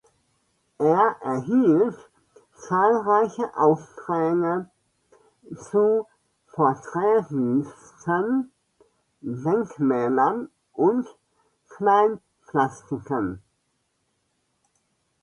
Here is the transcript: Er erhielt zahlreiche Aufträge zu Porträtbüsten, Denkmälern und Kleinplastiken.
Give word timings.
Er 0.79 1.17
erhielt 1.21 1.95
zahlreiche 2.57 3.55
Aufträge 3.55 4.67
zu 5.69 6.07
Porträtbüsten, 6.53 8.51
Denkmälern 9.21 10.49
und 10.73 11.07
Kleinplastiken. 11.69 13.43